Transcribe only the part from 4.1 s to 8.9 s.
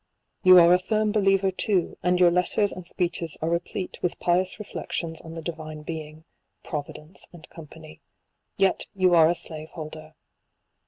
pious reflections on the Di vine Being, Providence, &c. 5 yet